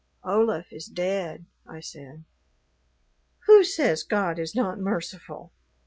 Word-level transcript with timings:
"Olaf 0.23 0.73
is 0.73 0.87
dead," 0.87 1.45
I 1.67 1.79
said. 1.79 2.23
"Who 3.45 3.63
says 3.63 4.01
God 4.01 4.39
is 4.39 4.55
not 4.55 4.79
merciful? 4.79 5.51